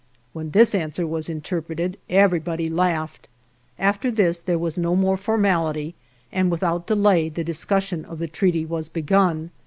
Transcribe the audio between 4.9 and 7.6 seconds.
more formality and without delay the